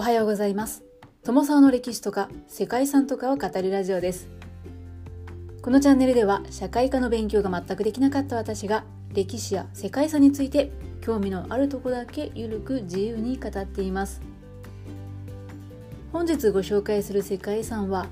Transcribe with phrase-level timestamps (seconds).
[0.00, 0.82] おはようございます。
[1.24, 4.30] 友沢の歴史とか世界遺産とかを語るラジオです。
[5.60, 10.72] このチャンネルでは社会科の勉強が全くできなかった私が歴史や世界遺産について
[11.02, 14.22] 興味のあるとこだけゆるく自由に語っています。
[16.14, 18.06] 本日ご紹介する世界遺産は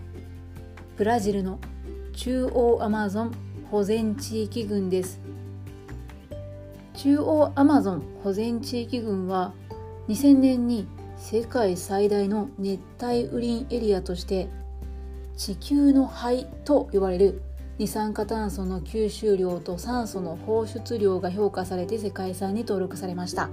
[0.98, 1.58] ブラジルの
[2.12, 3.34] 中央アマゾン
[3.70, 5.22] 保全地域群です。
[6.92, 9.54] 中央アマゾン保全地域群は
[10.08, 10.86] 2000年に
[11.18, 14.48] 世界最大の熱帯雨林エリアとして
[15.36, 17.42] 地球の肺と呼ばれる
[17.76, 23.50] 二酸化炭素の吸収量と酸素の放出量が評価されて世界遺産に登録されました。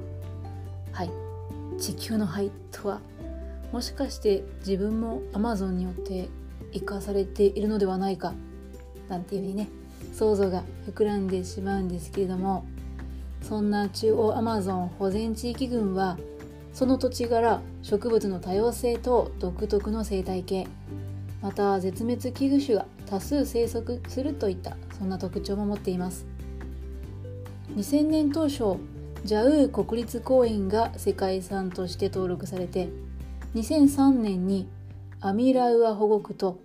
[0.92, 1.12] はい。
[1.78, 3.02] 地球の肺とは
[3.72, 6.30] もしかして自分もアマゾンによって
[6.72, 8.34] 生かされているのではないか？
[9.10, 9.68] なんていうふうにね
[10.14, 12.66] 想像が膨らんでしまうんですけれども
[13.42, 16.18] そんな中央アマゾン保全地域群は
[16.76, 20.68] その土地柄植物の多様性と独特の生態系。
[21.42, 26.26] また絶滅危惧種が多数生息するといったそんな特徴も持っています。
[27.78, 28.78] 2000年当初
[29.24, 32.90] ジャウー国立公園が世界遺産として登録されて
[33.56, 34.68] 2003年に
[35.22, 36.60] アミラウア保護区と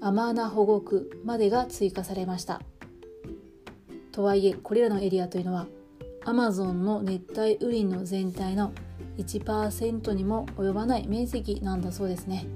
[0.00, 2.62] アマーナ保護区までが追加されました。
[4.12, 5.66] とはいえこれらのエリアというのは
[6.24, 8.72] アマゾンの熱帯雨林の全体の
[9.18, 12.46] 1%にも及ばない面積なんだそうですね。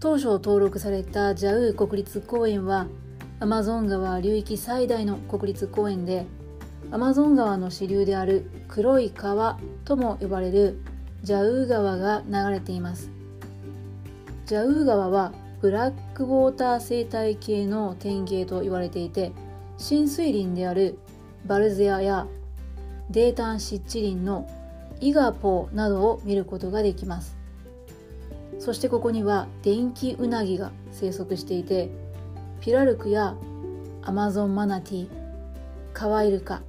[0.00, 2.86] 当初登録されたジャウー国立公園は
[3.40, 6.26] アマゾン川流域最大の国立公園で
[6.90, 10.80] アマゾン川の支流である黒い川とも呼ばれる
[11.22, 13.10] ジャウー川が流れています。
[14.46, 19.32] ジャウー川はブラックウォーター生態系の典型と言われていて
[19.76, 20.98] 浸水林である
[21.44, 22.26] バルゼアや
[23.10, 24.48] データン湿地林の
[25.00, 27.36] イガポーなどを見ることができます。
[28.58, 31.90] そしてここには電気ウナギが生息していて
[32.60, 33.36] ピラルクや
[34.02, 35.08] アマゾンマナティ
[35.92, 36.62] カワイルカ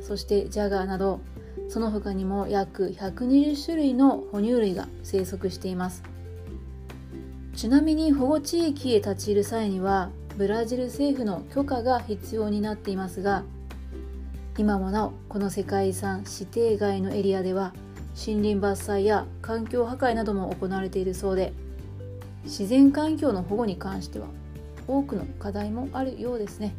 [0.00, 1.20] そしてジャガーなど
[1.68, 6.02] その他にも約120種類の哺乳類が生息しています。
[7.56, 13.44] ちなみに保護地域へ立ち入る際にはブラジル政府の許可が必要になっていますが
[14.58, 17.72] 今もなおこの世界遺産指定外のエリアでは
[18.14, 21.54] 森林伐採や環境破壊なども行われているそうで
[22.44, 24.26] 自然環境の保護に関しては
[24.86, 26.74] 多くの課題もあるようですね。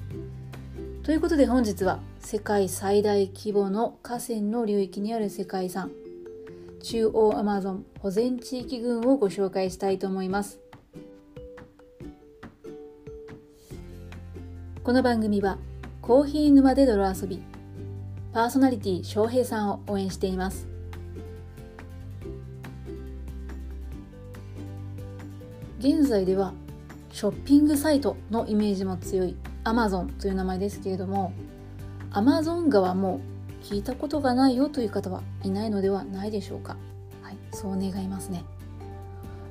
[1.01, 5.91] ということで本日は世界最大規模の河川の流域にある世界遺産
[6.84, 10.59] 中央アマゾン保全地域群をご紹介したいと思います。
[14.84, 15.57] この番組は
[16.01, 17.41] コーヒー沼で泥遊び
[18.33, 20.67] パーソナリティ翔平さんを応援しています。
[25.77, 26.53] 現在では
[27.11, 31.31] ショッピングサイトのイメージも強い Amazon という名前ですけれども
[32.11, 33.22] Amazon 川も
[33.61, 36.75] 聞いたことがないよという方はいないのではないでしょうか。
[37.22, 38.43] はいそう願いますね。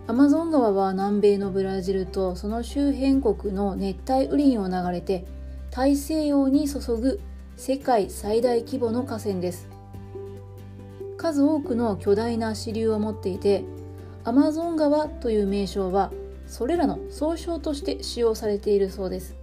[0.09, 5.25] アマゾン川は南米のブラジルとその周辺国の熱帯雨林を流れて
[5.71, 7.21] 大西洋に注ぐ
[7.57, 9.69] 世界最大規模の河川です。
[11.17, 13.63] 数多くの巨大な支流を持っていて
[14.25, 16.13] アマゾン川という名称は
[16.49, 19.37] それらの総称として使用されているそうです。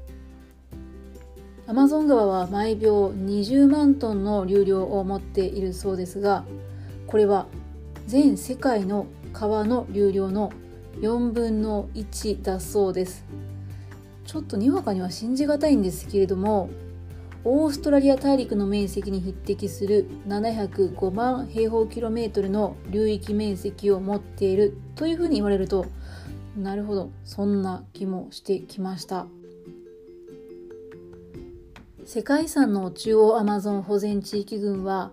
[1.67, 6.43] アマゾン川は毎秒20万トンの流量を持っているそうですが
[7.05, 7.45] これは
[8.07, 10.51] 全世界の川の流量の
[10.99, 13.23] 4分の1だそうです。
[14.25, 16.69] ちょっとにわかには信じがたいんですけれども
[17.51, 25.87] オーストラリア大陸の面積に匹敵する705万平方キロメートルの流域面積を持っているというふうに言われると
[26.55, 29.25] なるほどそんな気もしてきました。
[32.05, 35.11] 世界遺産の中央アマゾン保全地域群は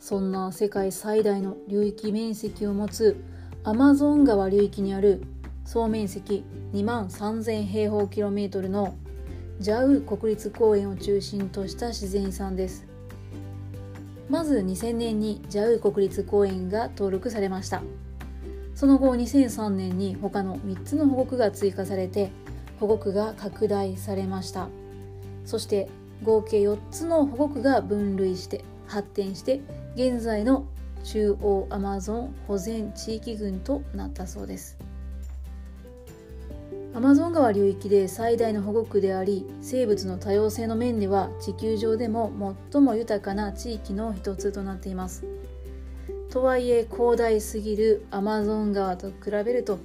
[0.00, 3.16] そんな世界最大の流域面積を持つ
[3.64, 5.22] アマゾン川流域にある
[5.64, 6.44] 総面積
[6.74, 8.96] 2万3000平方キロメートルの
[9.60, 12.86] ジャウ国立公園を中心とした自然遺産です。
[14.30, 17.82] まず2000年にジャウ国立公園が登録されました。
[18.74, 22.30] その後2003年に他の3つの保護区が追加されて
[22.78, 24.70] 保護区が拡大されました。
[25.44, 25.90] そして
[26.22, 29.60] 合計4つの保護区が分類して発展して
[29.94, 30.64] 現在の
[31.04, 34.78] 中央アマゾン保全地域群となったそうです。
[36.92, 45.24] アマゾン川流域で最大の保護区であり生物の多様性の面では地球上でも最も豊かな地域の一つとなっています。
[46.30, 49.78] とはいえ広大すぎるアマゾン川と比べると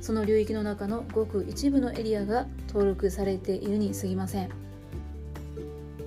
[0.00, 4.50] その流域の中のごく一部のエリアが登録されているに過ぎません。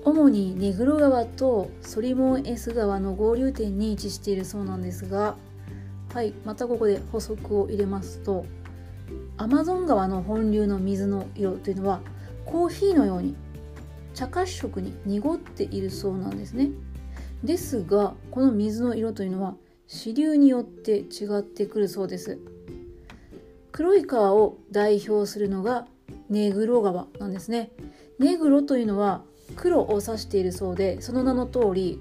[0.04, 5.34] 主にネグロ川とソリモン S 川の合流点に位置しているそうなんですが
[6.12, 8.44] はいまたここで補足を入れますと
[9.36, 12.00] アマゾン川の本流の水の色というのは
[12.44, 13.34] コーヒーのように
[14.14, 16.70] 茶褐色に濁っているそうなんですね。
[17.42, 19.56] ですがこの水の色というのは
[19.86, 22.38] 支流によって違ってくるそうです。
[23.72, 25.86] 黒い川を代表するのが
[26.30, 27.72] ネグロ川なんですね。
[28.18, 29.24] ネグロというのは
[29.56, 32.00] 黒を指しているそうでその名の通り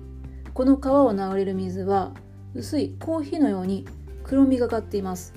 [0.54, 2.14] この川を流れる水は
[2.54, 3.86] 薄いコーヒーのように
[4.24, 5.34] 黒みがかっています。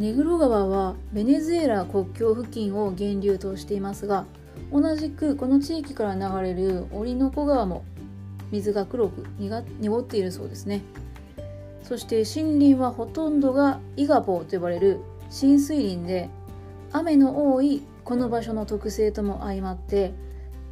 [0.00, 4.24] ネグロ川はベネズエラ国境付近を源流としていますが
[4.72, 7.84] 同じくこの地域から流れるオリノコ川も
[8.50, 10.80] 水が黒く濁っているそうですね。
[11.82, 16.30] そして森林はほとんどがイガポーと呼ばれる浸水林で
[16.92, 20.14] 雨の多いこの場所の特性とも相まって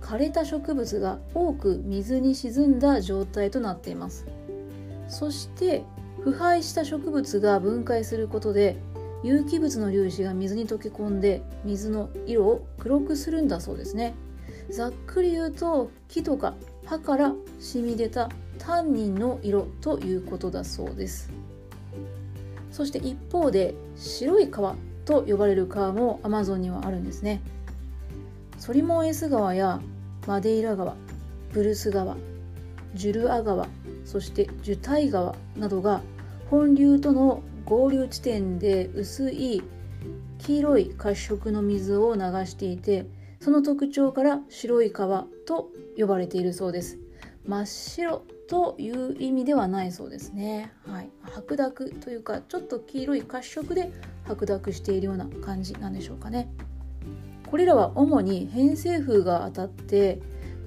[0.01, 4.27] 枯れた植物が多く水に沈んだ状態となっています。
[5.07, 5.85] そして
[6.25, 8.77] 腐敗した植物が分解することで
[9.23, 14.15] 有機物の粒子が水に溶け込んで水の色を黒くするんだそうですね。
[14.71, 16.55] ざっくり言うと木とか
[16.85, 18.29] 葉から染み出た
[18.59, 21.33] タンニンの色ということだそうです。
[22.71, 27.41] そして一方で白い川と呼ばれる川もアマゾンにはあるんですね。
[28.59, 29.81] ソリモン S 川や
[30.27, 30.95] マデイラ川
[31.53, 32.17] ブルス川
[32.95, 33.67] ジュルア川
[34.05, 36.03] そしてジュタイ川などが
[36.51, 39.63] 本流との合流地点で薄い
[40.39, 43.07] 黄色い褐色の水を流していて
[43.41, 46.99] その特徴から白い川と呼ばれているそうです。
[47.47, 53.91] 真っ白という意味ではないそうですね、はい、白濁というかちょっと黄色い褐色で
[54.25, 56.49] 白濁しているような感じなんでしょうかね。
[57.51, 60.21] これらは主に偏西風が当たって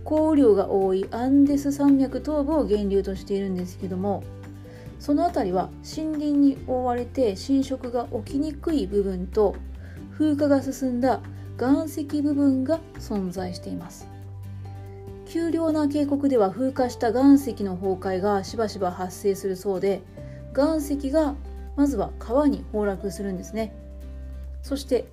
[0.03, 4.23] 降雨量が多いアンデス山脈東部を源流としているんですけども
[5.01, 9.55] その辺りは森林に覆われて浸食が起きにくい部分と
[10.13, 11.21] 風化が進んだ
[11.59, 14.07] 岩石部分が存在しています。
[15.25, 20.03] 丘陵な渓谷では風化した岩石の崩壊がしばしば発生するそうで
[20.55, 21.33] 岩石が
[21.75, 23.73] まずは川に崩落するんですね。
[24.61, 25.05] そして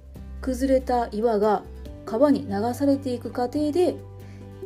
[0.42, 1.62] 崩れた岩が
[2.04, 3.96] 川に流されていく過程で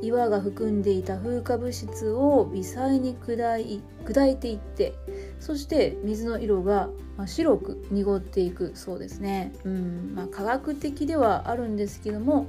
[0.03, 4.95] 岩が含んでいた風化物質を微細に砕い砕いていって
[5.41, 6.91] そして水の色が
[7.27, 12.49] 白く濁っていくそうですね、うんまあ、科学的ではあるんですけども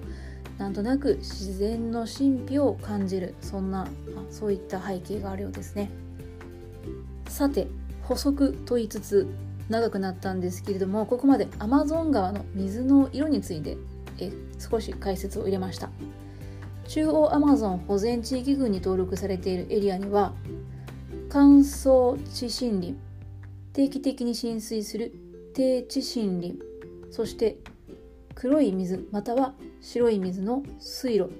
[0.57, 3.87] なんとなく自然の神秘を感じるそんな、あ、
[4.29, 5.89] そういった背景があるようですね。
[7.27, 7.67] さて
[8.03, 9.27] 補足と言いつつ
[9.69, 13.77] 長くなったんですけれどもここまでアマゾン川の水の色について
[14.19, 15.89] え少し解説を入れました。
[16.87, 20.33] 中央アマゾン保全地域群に登録されているエリアには
[21.29, 22.95] 乾燥地森林
[23.73, 25.13] 定期的に浸水する
[25.53, 26.59] 低地森林
[27.11, 27.57] そして
[28.35, 31.31] 黒い水または白い水の水路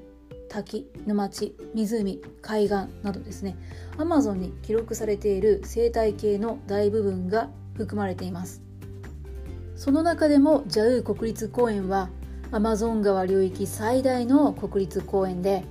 [0.54, 3.57] 滝沼地湖海岸などですね。
[3.98, 8.62] アマゾンに記録されている生態系の大部分が含まれています。
[9.75, 12.10] その中でもジャウー国立公園は
[12.53, 15.63] アマゾン川流域最大の国立公園で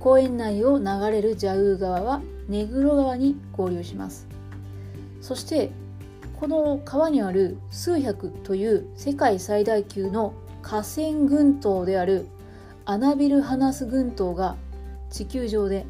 [0.00, 4.26] 公園内を流れるジャウー川はネグロ川に合流します。
[5.20, 5.70] そして
[6.40, 12.26] この川にある数百という世界最大級の河川群島である
[12.86, 14.56] アナビルハナス群島が
[15.10, 15.86] 地球上で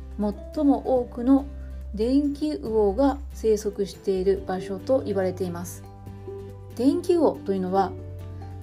[0.55, 1.47] 最も多くの
[1.95, 5.83] 電気魚が生息している場所と言われています。
[6.77, 7.91] 電気魚というのは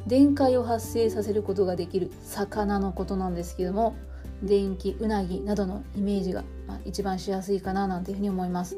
[0.07, 3.95] 電解を発生させることができる魚のことなんですけども
[4.41, 8.77] 電気うなぎなどのイメージが、ま一番しやすいかななんていうふうに思います。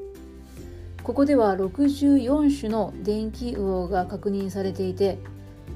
[1.03, 5.17] ここでは64種の電気魚が確認されていて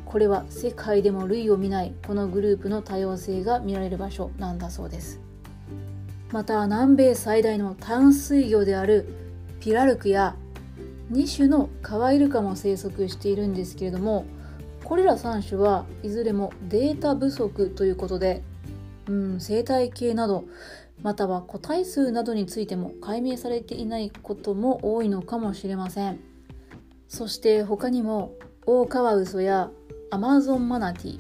[0.05, 5.22] これは世界でも類を見ないこのグループの多様性が見られる場所なんだそうです。
[6.31, 9.07] また南米最大の淡水魚である
[9.60, 10.36] ピラルクや
[11.12, 14.25] 2種のカワイルカも生息しているんですけれども
[14.84, 18.44] これら3種はいずれもデータ不足ということで、
[19.08, 20.46] うん、生態系など
[21.02, 26.20] または個体数などについても解明されていないことも多いのかもしれません。
[27.08, 28.34] そして他にも
[28.66, 29.70] オオカワウソや
[30.10, 31.20] アマゾンマナティ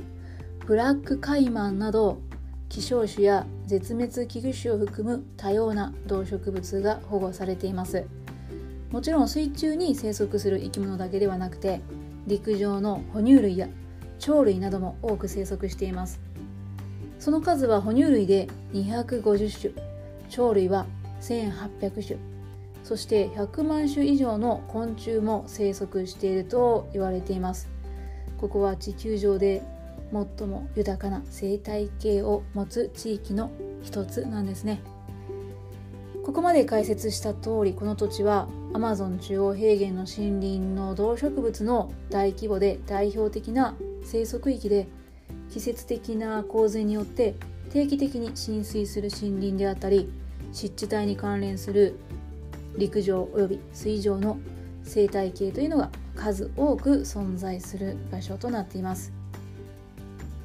[0.65, 2.19] ブラックカイマンなど
[2.69, 8.05] 希少種や絶滅危惧種を含む多様な動植物が保護されています。
[8.89, 11.81] もちろん水中に生息する生き物だけではなくて
[12.27, 13.67] 陸上の哺乳類や
[14.19, 16.21] 鳥類なども多く生息しています。
[17.19, 19.73] その数は哺乳類で250種。
[20.33, 20.85] 鳥類は
[21.21, 22.19] 1800種。
[22.83, 27.69] そして100万種以上の昆虫も生息していると言われています。
[28.37, 29.61] ここは地球上で
[30.11, 33.51] 最も豊かな生態系を持つ地域の
[33.81, 34.81] 一つなんですね。
[36.23, 43.75] ここまで解説した通りこの土地はアマゾン中央平原の森林の動植物の大規模で代表的な
[44.05, 44.87] 生息域で
[45.51, 47.35] 季節的な洪水によって
[47.71, 50.09] 定期的に浸水する森林であったり
[50.53, 51.99] 湿地帯に関連する
[52.77, 54.39] 陸上及び水上の
[54.83, 59.11] 生態系というのが数多く存在する場所となっています。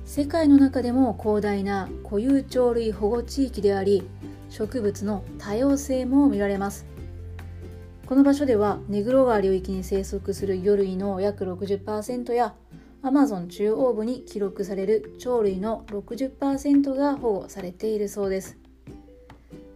[0.08, 4.08] 世界の中でも広大な固有鳥類保護地域であり
[4.48, 6.86] 植物の多様性も見られます。
[8.06, 12.54] この場所ではネグロ川流域に生息する魚類の約60%や
[13.02, 18.58] アマゾン中央部に記録される鳥類の60%が保護されているそうです。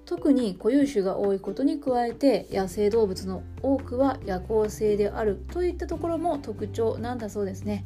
[0.05, 7.85] 特に固有種が多いことに加えて野生動物の多くは夜行性であるといったところも特徴なんだそうですね。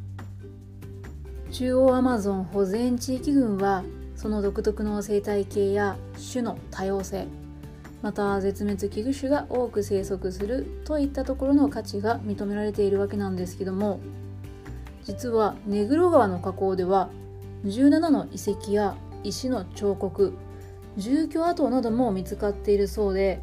[1.51, 3.85] 中央アマゾン保全地域群は
[4.27, 5.97] その独特の生態系や
[6.33, 7.29] 種の多様性
[8.03, 14.01] また絶滅危惧種が多く生息するといったところの価値が認められているわけなんですけども
[15.05, 17.09] 実は目黒川の河口では
[17.67, 20.37] 17の遺跡や石の彫刻
[20.97, 23.41] 住居跡なども見つかっているそうで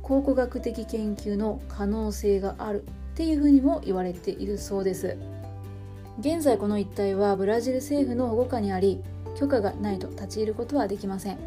[0.00, 5.16] 考古学的研究の可能性があるっていうふうにも言われているそうです。
[6.20, 9.02] 現在この一帯はブラジル政府の保護下にあり
[9.36, 11.38] 許可がないと立ち入ることはできません。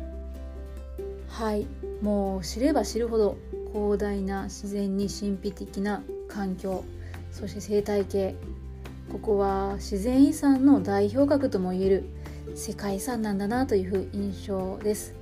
[1.28, 1.68] はい。
[2.02, 3.38] もう知れば知るほど
[3.74, 6.84] 広大な自然に神秘的な環境
[7.32, 8.36] そして生態系
[9.12, 12.06] ここは自然遺産の代表格ともいえる
[12.56, 15.16] 世界遺産なんだなという印象です。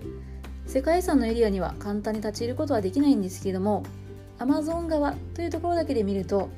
[0.66, 3.84] 世界遺産のエリアには簡単に立ち入ることはできないんですけれども
[4.40, 6.50] アマゾン川というところだけで見ると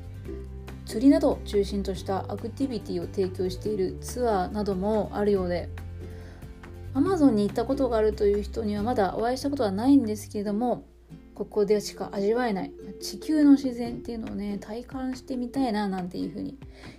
[0.86, 5.68] 釣りなどを中心としたアクティビティを提供しているツアーなどもあるようで
[6.94, 10.86] アマゾンに行ったことがあるという人にはまだお会いしたことはないんですけれども
[11.34, 16.58] ここでしか味わえない地球の自然っていうのをね体感してみたいななんていうふうに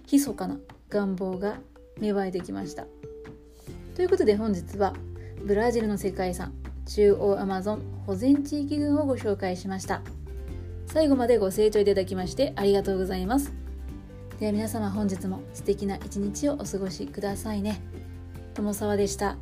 [0.09, 0.57] 密かな
[0.89, 1.57] 願望が
[1.99, 2.85] 芽生えてきました。
[3.95, 4.93] ということで本日は
[5.43, 6.53] ブラジルの世界遺産
[6.85, 10.01] 中央アマゾン保全地域群をご紹介しました。
[10.87, 13.53] 最後までご清聴いただきましてありがとうございます。
[14.39, 17.81] では皆様本日も素敵な一日をお過ごしくださいね。
[18.53, 19.35] 友沢でした。